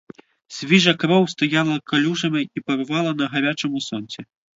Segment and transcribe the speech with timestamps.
[0.59, 4.25] Свіжа кров стояла калюжами і парувала на гарячому сонці.